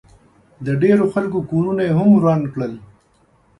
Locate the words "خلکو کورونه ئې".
1.13-1.91